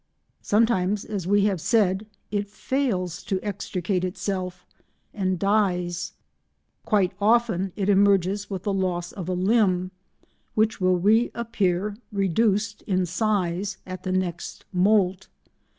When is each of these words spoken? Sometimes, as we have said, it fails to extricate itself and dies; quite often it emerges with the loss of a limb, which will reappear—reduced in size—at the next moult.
Sometimes, 0.41 1.05
as 1.05 1.27
we 1.27 1.41
have 1.45 1.61
said, 1.61 2.07
it 2.31 2.49
fails 2.49 3.21
to 3.23 3.39
extricate 3.43 4.03
itself 4.03 4.65
and 5.13 5.37
dies; 5.37 6.13
quite 6.85 7.11
often 7.21 7.71
it 7.75 7.87
emerges 7.87 8.49
with 8.49 8.63
the 8.63 8.73
loss 8.73 9.11
of 9.11 9.29
a 9.29 9.33
limb, 9.33 9.91
which 10.55 10.81
will 10.81 10.97
reappear—reduced 10.97 12.81
in 12.87 13.05
size—at 13.05 14.01
the 14.01 14.11
next 14.11 14.65
moult. 14.73 15.27